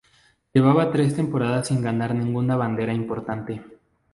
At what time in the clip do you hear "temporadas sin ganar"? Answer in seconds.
1.15-2.15